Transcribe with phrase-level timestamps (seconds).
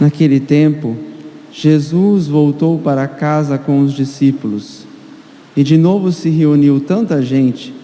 [0.00, 0.96] Naquele tempo,
[1.52, 4.86] Jesus voltou para casa com os discípulos
[5.54, 7.74] e de novo se reuniu tanta gente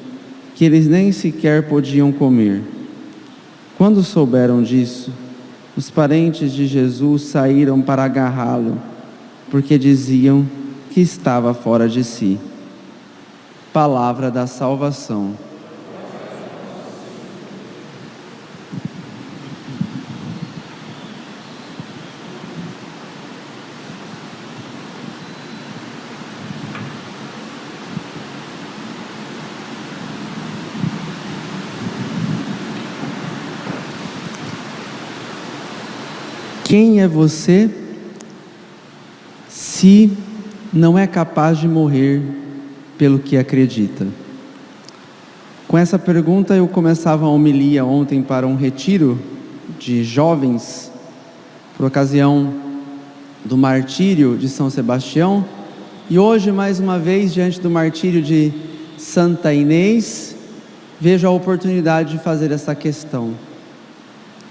[0.55, 2.63] que eles nem sequer podiam comer.
[3.77, 5.13] Quando souberam disso,
[5.77, 8.81] os parentes de Jesus saíram para agarrá-lo
[9.51, 10.47] porque diziam
[10.91, 12.39] que estava fora de si.
[13.75, 15.35] Palavra da salvação.
[36.69, 37.71] Quem é você?
[39.49, 40.11] se
[40.73, 42.21] não é capaz de morrer
[42.99, 44.05] pelo que acredita?
[45.69, 49.17] Com essa pergunta eu começava a homilia ontem para um retiro
[49.79, 50.91] de jovens
[51.77, 52.53] por ocasião
[53.45, 55.45] do martírio de São Sebastião
[56.11, 58.53] e hoje mais uma vez diante do martírio de
[58.99, 60.35] Santa Inês
[61.01, 63.35] vejo a oportunidade de fazer essa questão.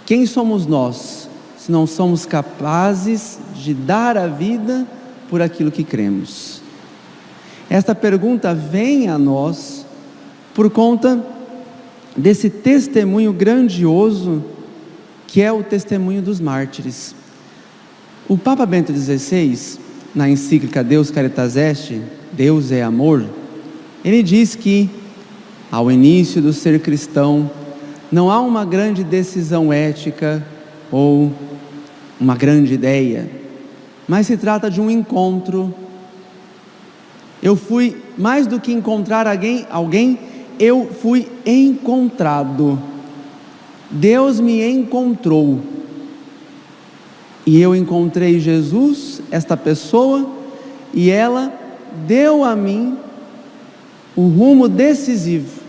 [0.05, 1.25] Quem somos nós
[1.66, 4.85] se não somos capazes de dar a vida
[5.27, 6.61] por aquilo que cremos?
[7.67, 9.83] Esta pergunta vem a nós
[10.53, 11.25] por conta
[12.16, 14.43] desse testemunho grandioso
[15.25, 17.16] que é o testemunho dos mártires.
[18.30, 19.80] O Papa Bento XVI,
[20.13, 21.99] na encíclica Deus Caritas Est,
[22.31, 23.25] Deus é amor,
[24.04, 24.87] ele diz que
[25.71, 27.49] ao início do ser cristão
[28.11, 30.45] não há uma grande decisão ética
[30.92, 31.33] ou
[32.20, 33.30] uma grande ideia,
[34.08, 35.73] mas se trata de um encontro.
[37.42, 40.20] Eu fui mais do que encontrar alguém, alguém,
[40.59, 42.80] eu fui encontrado.
[43.89, 45.59] Deus me encontrou.
[47.45, 50.27] E eu encontrei Jesus, esta pessoa,
[50.93, 51.54] e ela
[52.08, 52.98] deu a mim
[54.15, 55.61] o rumo decisivo,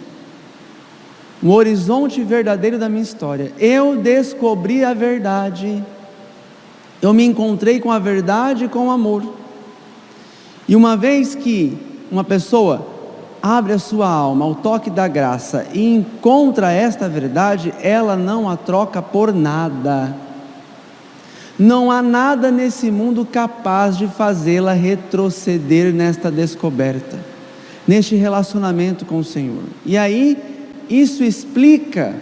[1.42, 3.52] o horizonte verdadeiro da minha história.
[3.58, 5.84] Eu descobri a verdade
[7.06, 9.22] eu me encontrei com a verdade e com o amor.
[10.66, 11.78] E uma vez que
[12.10, 12.86] uma pessoa
[13.40, 18.56] abre a sua alma ao toque da graça e encontra esta verdade, ela não a
[18.56, 20.16] troca por nada.
[21.56, 27.18] Não há nada nesse mundo capaz de fazê-la retroceder nesta descoberta,
[27.86, 29.62] neste relacionamento com o Senhor.
[29.84, 30.36] E aí,
[30.90, 32.16] isso explica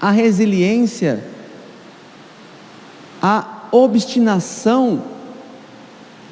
[0.00, 1.24] a resiliência,
[3.20, 5.02] a obstinação,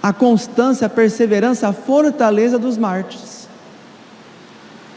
[0.03, 3.49] a constância, a perseverança, a fortaleza dos mártires.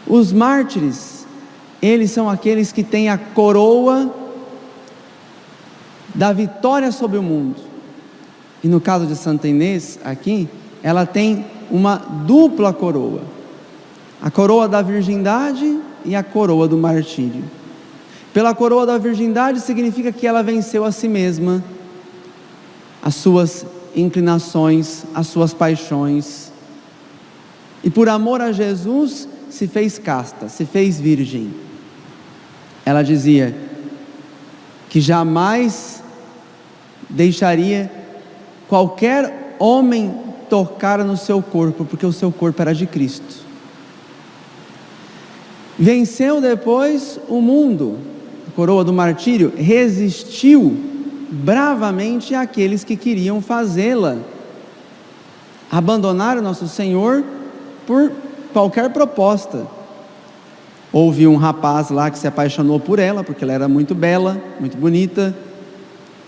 [0.08, 1.26] Os mártires,
[1.82, 4.14] eles são aqueles que têm a coroa
[6.14, 7.62] da vitória sobre o mundo.
[8.64, 10.48] E no caso de Santa Inês, aqui,
[10.84, 13.22] ela tem uma dupla coroa:
[14.22, 17.44] a coroa da virgindade e a coroa do martírio.
[18.34, 21.64] Pela coroa da virgindade significa que ela venceu a si mesma
[23.02, 26.52] as suas inclinações, as suas paixões.
[27.84, 31.54] E por amor a Jesus, se fez casta, se fez virgem.
[32.86, 33.56] Ela dizia
[34.90, 36.04] que jamais
[37.10, 37.92] deixaria
[38.68, 40.14] qualquer homem
[40.50, 43.46] tocar no seu corpo, porque o seu corpo era de Cristo.
[45.80, 47.98] Venceu depois o mundo,
[48.48, 50.91] a coroa do martírio, resistiu
[51.32, 54.18] bravamente aqueles que queriam fazê-la.
[55.72, 57.24] Abandonaram nosso Senhor
[57.88, 58.12] por
[58.52, 59.66] qualquer proposta.
[60.92, 64.76] Houve um rapaz lá que se apaixonou por ela, porque ela era muito bela, muito
[64.76, 65.34] bonita.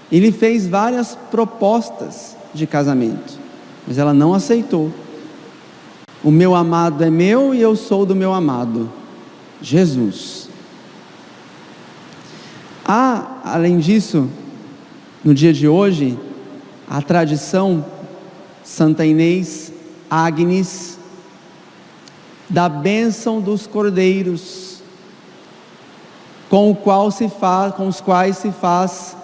[0.10, 3.38] Ele fez várias propostas de casamento,
[3.86, 4.90] mas ela não aceitou.
[6.24, 8.90] O meu amado é meu e eu sou do meu amado,
[9.62, 10.48] Jesus.
[12.86, 14.30] Há, além disso,
[15.24, 16.18] no dia de hoje,
[16.90, 17.86] a tradição
[18.64, 19.72] Santa Inês,
[20.10, 21.00] Agnes,
[22.50, 24.82] da bênção dos cordeiros,
[26.50, 29.16] com o qual se faz, com os quais se faz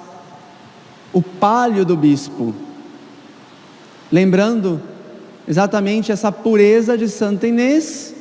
[1.11, 2.55] o palio do bispo.
[4.11, 4.81] Lembrando
[5.47, 8.15] exatamente essa pureza de Santa Inês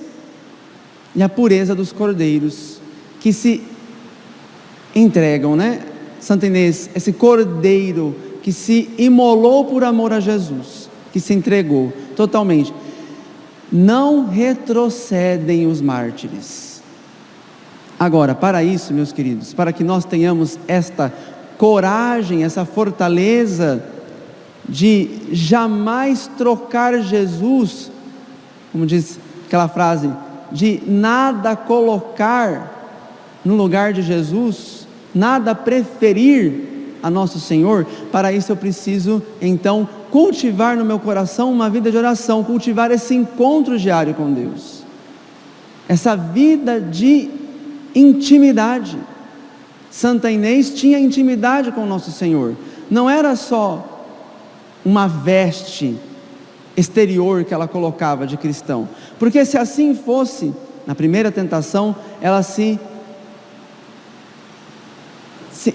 [1.14, 2.80] e a pureza dos cordeiros
[3.20, 3.62] que se
[4.94, 5.87] entregam, né?
[6.20, 12.72] Santa Inês, esse cordeiro que se imolou por amor a Jesus, que se entregou totalmente.
[13.70, 16.82] Não retrocedem os mártires.
[17.98, 21.12] Agora, para isso, meus queridos, para que nós tenhamos esta
[21.58, 23.84] coragem, essa fortaleza
[24.68, 27.90] de jamais trocar Jesus,
[28.70, 30.10] como diz aquela frase,
[30.52, 32.78] de nada colocar
[33.44, 34.77] no lugar de Jesus,
[35.14, 41.70] nada preferir a nosso Senhor, para isso eu preciso então cultivar no meu coração uma
[41.70, 44.82] vida de oração, cultivar esse encontro diário com Deus,
[45.88, 47.30] essa vida de
[47.94, 48.98] intimidade.
[49.90, 52.54] Santa Inês tinha intimidade com nosso Senhor,
[52.90, 54.04] não era só
[54.84, 55.96] uma veste
[56.76, 58.88] exterior que ela colocava de cristão,
[59.18, 60.52] porque se assim fosse,
[60.86, 62.78] na primeira tentação, ela se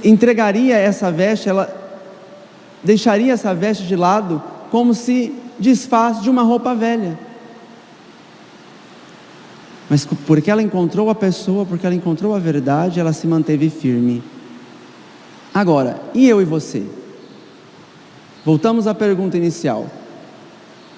[0.04, 1.74] entregaria essa veste, ela
[2.84, 4.42] deixaria essa veste de lado,
[4.72, 7.18] como se desfaz de uma roupa velha.
[9.90, 14.24] Mas porque ela encontrou a pessoa, porque ela encontrou a verdade, ela se manteve firme.
[15.54, 16.84] Agora, e eu e você?
[18.44, 19.88] Voltamos à pergunta inicial.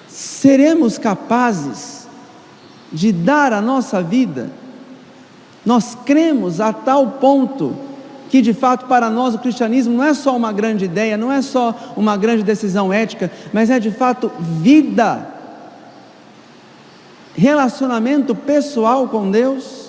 [0.08, 2.08] Seremos capazes
[2.92, 4.50] de dar a nossa vida?
[5.64, 7.85] Nós cremos a tal ponto
[8.28, 11.40] que de fato para nós o cristianismo não é só uma grande ideia, não é
[11.42, 15.28] só uma grande decisão ética, mas é de fato vida,
[17.34, 19.86] relacionamento pessoal com Deus.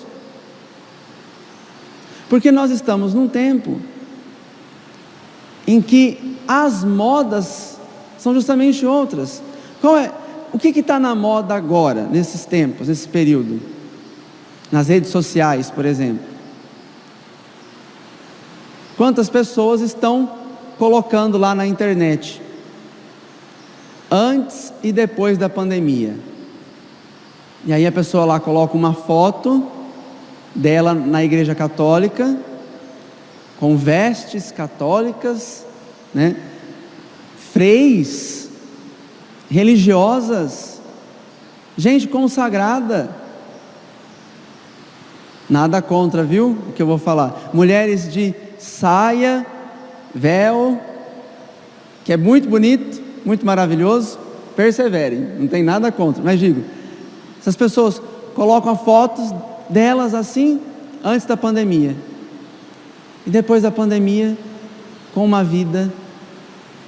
[2.28, 3.80] Porque nós estamos num tempo
[5.66, 7.78] em que as modas
[8.18, 9.42] são justamente outras.
[9.80, 10.12] Qual é?
[10.52, 13.60] O que está na moda agora, nesses tempos, nesse período?
[14.70, 16.27] Nas redes sociais, por exemplo.
[18.98, 20.28] Quantas pessoas estão
[20.76, 22.42] colocando lá na internet?
[24.10, 26.16] Antes e depois da pandemia.
[27.64, 29.64] E aí a pessoa lá coloca uma foto
[30.52, 32.40] dela na igreja católica,
[33.60, 35.64] com vestes católicas,
[36.12, 36.34] né?
[37.52, 38.50] Freis,
[39.48, 40.82] religiosas,
[41.76, 43.10] gente consagrada.
[45.48, 46.58] Nada contra, viu?
[46.68, 47.50] O que eu vou falar.
[47.54, 49.46] Mulheres de saia,
[50.14, 50.80] véu,
[52.04, 54.18] que é muito bonito, muito maravilhoso,
[54.56, 56.64] perseverem, não tem nada contra, mas digo,
[57.40, 58.00] essas pessoas
[58.34, 59.32] colocam fotos
[59.68, 60.60] delas assim
[61.04, 61.96] antes da pandemia,
[63.26, 64.36] e depois da pandemia,
[65.14, 65.92] com uma vida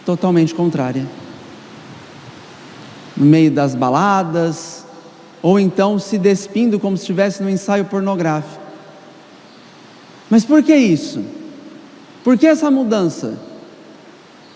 [0.05, 1.07] totalmente contrária.
[3.17, 4.87] No meio das baladas,
[5.43, 8.61] ou então se despindo como se estivesse no ensaio pornográfico.
[10.31, 11.23] Mas por que isso?
[12.23, 13.39] Por que essa mudança?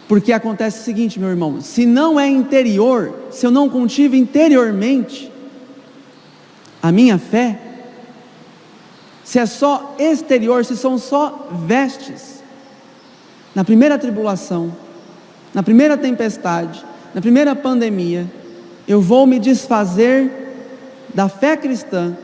[0.06, 5.32] Porque acontece o seguinte, meu irmão: se não é interior, se eu não cultivo interiormente
[6.82, 7.58] a minha fé,
[9.22, 12.42] se é só exterior, se são só vestes,
[13.54, 14.74] na primeira tribulação,
[15.54, 18.30] na primeira tempestade, na primeira pandemia,
[18.86, 20.30] eu vou me desfazer
[21.14, 22.14] da fé cristã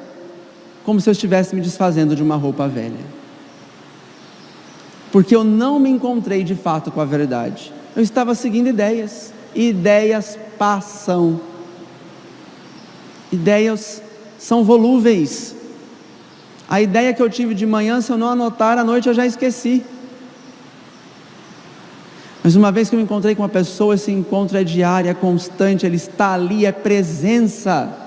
[0.85, 3.20] como se eu estivesse me desfazendo de uma roupa velha
[5.13, 7.73] porque eu não me encontrei de fato com a verdade.
[7.95, 11.41] Eu estava seguindo ideias, e ideias passam.
[13.33, 14.03] Ideias
[14.39, 15.55] são volúveis.
[16.69, 19.27] A ideia que eu tive de manhã, se eu não anotar à noite, eu já
[19.27, 19.85] esqueci.
[22.43, 25.15] Mas uma vez que eu me encontrei com uma pessoa, esse encontro é diário, é
[25.15, 28.00] constante, ele está ali, é presença.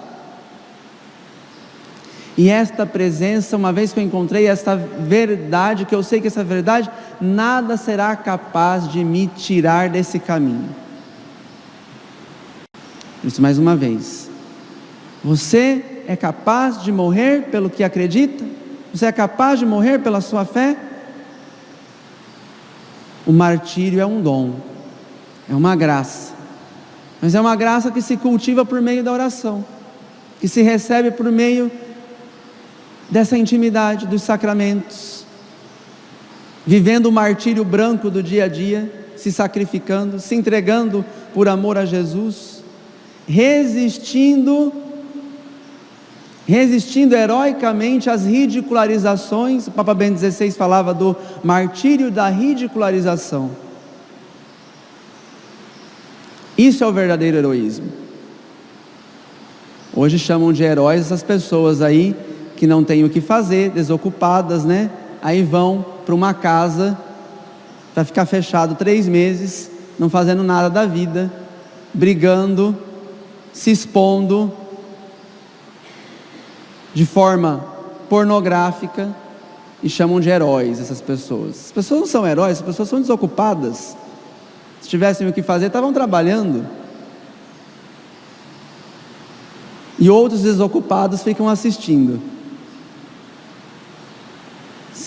[2.36, 6.44] E esta presença, uma vez que eu encontrei esta verdade, que eu sei que essa
[6.44, 6.90] verdade,
[7.22, 10.70] nada será capaz de me tirar desse caminho.
[13.24, 14.30] Isso mais uma vez.
[15.24, 18.44] Você é capaz de morrer pelo que acredita?
[18.94, 20.75] Você é capaz de morrer pela sua fé?
[23.25, 24.56] O martírio é um dom,
[25.50, 26.34] é uma graça,
[27.22, 29.63] mas é uma graça que se cultiva por meio da oração,
[30.42, 31.72] que se recebe por meio
[33.13, 35.24] dessa intimidade dos sacramentos,
[36.65, 41.86] vivendo o martírio branco do dia a dia, se sacrificando, se entregando por amor a
[41.86, 42.63] Jesus,
[43.27, 44.74] resistindo
[46.46, 49.67] resistindo heroicamente às ridicularizações.
[49.67, 53.51] O Papa Bento XVI falava do martírio da ridicularização.
[56.58, 57.88] Isso é o verdadeiro heroísmo.
[59.96, 62.13] Hoje chamam de heróis essas pessoas aí
[62.63, 64.89] que não têm o que fazer, desocupadas, né?
[65.22, 66.98] Aí vão para uma casa
[67.93, 71.29] para ficar fechado três meses, não fazendo nada da vida,
[71.93, 72.74] brigando,
[73.51, 74.50] se expondo
[76.93, 77.65] de forma
[78.08, 79.13] pornográfica
[79.84, 81.65] e chamam de heróis essas pessoas.
[81.65, 83.98] As pessoas não são heróis, as pessoas são desocupadas.
[84.82, 86.65] Se tivessem o que fazer, estavam trabalhando.
[90.00, 92.32] E outros desocupados ficam assistindo.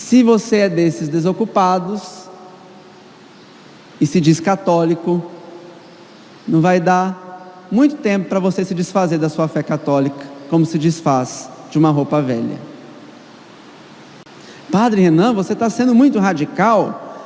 [0.07, 2.29] Se você é desses desocupados,
[3.99, 5.21] e se diz católico,
[6.47, 10.79] não vai dar muito tempo para você se desfazer da sua fé católica, como se
[10.79, 12.57] desfaz de uma roupa velha.
[14.71, 17.17] Padre Renan, você está sendo muito radical.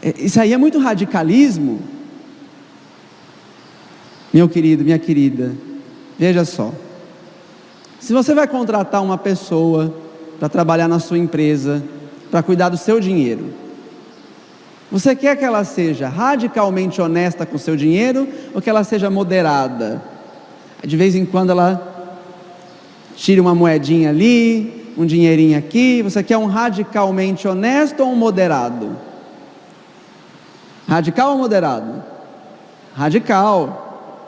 [0.00, 1.82] É, isso aí é muito radicalismo.
[4.32, 5.52] Meu querido, minha querida,
[6.16, 6.72] veja só.
[7.98, 10.01] Se você vai contratar uma pessoa
[10.42, 11.80] para trabalhar na sua empresa,
[12.28, 13.54] para cuidar do seu dinheiro,
[14.90, 19.08] você quer que ela seja radicalmente honesta com o seu dinheiro ou que ela seja
[19.08, 20.02] moderada?
[20.84, 22.20] De vez em quando ela
[23.14, 26.02] tira uma moedinha ali, um dinheirinho aqui.
[26.02, 28.96] Você quer um radicalmente honesto ou um moderado?
[30.88, 32.02] Radical ou moderado?
[32.96, 34.18] Radical.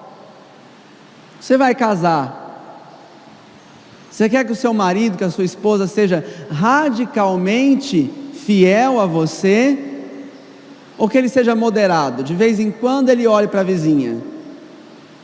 [1.41, 2.44] Você vai casar.
[4.15, 9.77] Você quer que o seu marido, que a sua esposa seja radicalmente fiel a você?
[10.97, 14.19] Ou que ele seja moderado, de vez em quando ele olhe para a vizinha,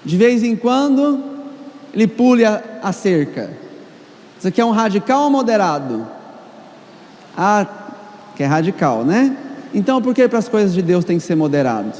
[0.04, 1.22] de vez em quando
[1.94, 3.52] ele pule a, a cerca.
[4.36, 6.04] Isso aqui é um radical ou moderado?
[7.36, 7.64] Ah,
[8.34, 9.36] que é radical, né?
[9.72, 11.92] Então por que para as coisas de Deus tem que ser moderado?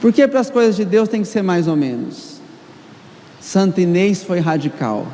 [0.00, 2.37] Por que para as coisas de Deus tem que ser mais ou menos?
[3.48, 5.06] Santo Inês foi radical.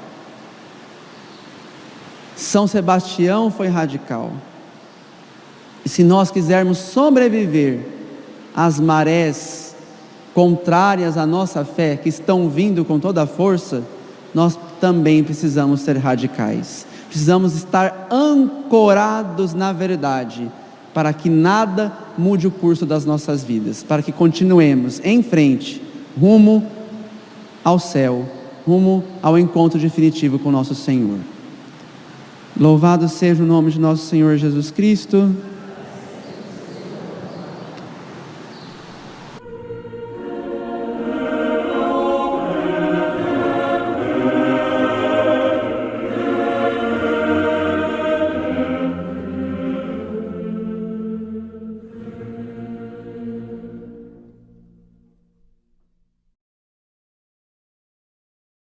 [2.35, 4.33] São Sebastião foi radical.
[5.85, 7.79] E se nós quisermos sobreviver
[8.53, 9.77] às marés
[10.35, 13.85] contrárias à nossa fé, que estão vindo com toda a força,
[14.35, 16.85] nós também precisamos ser radicais.
[17.07, 20.51] Precisamos estar ancorados na verdade,
[20.93, 25.81] para que nada mude o curso das nossas vidas, para que continuemos em frente,
[26.21, 26.67] rumo
[27.65, 28.29] ao céu,
[28.67, 31.19] rumo ao encontro definitivo com nosso Senhor.
[32.59, 35.35] Louvado seja o nome de nosso Senhor Jesus Cristo.